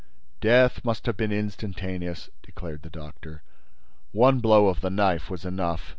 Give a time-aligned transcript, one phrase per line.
[0.39, 3.43] "Death must have been instantaneous," declared the doctor.
[4.13, 5.89] "One blow of the knife was enough."